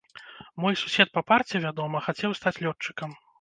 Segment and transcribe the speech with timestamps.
[0.63, 3.15] Мой сусед па парце, вядома, хацеў стаць лётчыкам.